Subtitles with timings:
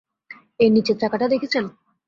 [0.59, 1.65] এই নীচের চাকাটা দেখছেন?